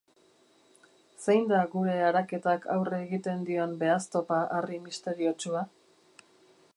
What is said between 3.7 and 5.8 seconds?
behaztopa-harri misteriotsua?